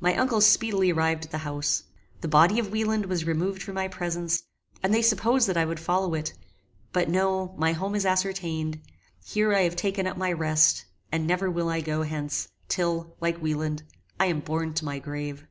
My 0.00 0.14
uncle 0.14 0.42
speedily 0.42 0.92
arrived 0.92 1.24
at 1.24 1.30
the 1.30 1.38
house. 1.48 1.84
The 2.20 2.28
body 2.28 2.58
of 2.58 2.70
Wieland 2.70 3.06
was 3.06 3.24
removed 3.24 3.62
from 3.62 3.74
my 3.74 3.88
presence, 3.88 4.42
and 4.82 4.92
they 4.92 5.00
supposed 5.00 5.48
that 5.48 5.56
I 5.56 5.64
would 5.64 5.80
follow 5.80 6.12
it; 6.12 6.34
but 6.92 7.08
no, 7.08 7.54
my 7.56 7.72
home 7.72 7.94
is 7.94 8.04
ascertained; 8.04 8.82
here 9.24 9.54
I 9.54 9.62
have 9.62 9.74
taken 9.76 10.06
up 10.06 10.18
my 10.18 10.30
rest, 10.30 10.84
and 11.10 11.26
never 11.26 11.50
will 11.50 11.70
I 11.70 11.80
go 11.80 12.02
hence, 12.02 12.48
till, 12.68 13.16
like 13.18 13.40
Wieland, 13.40 13.82
I 14.20 14.26
am 14.26 14.40
borne 14.40 14.74
to 14.74 14.84
my 14.84 14.98
grave. 14.98 15.46